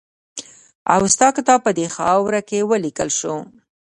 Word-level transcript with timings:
اوستا 0.95 1.27
کتاب 1.37 1.59
په 1.65 1.71
دې 1.77 1.87
خاوره 1.95 2.41
کې 2.49 2.67
ولیکل 2.71 3.09
شو 3.19 3.35